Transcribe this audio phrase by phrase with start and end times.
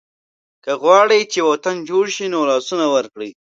[0.63, 3.29] که غواړئ چې وطن جوړ شي نو لاسونه ورکړئ.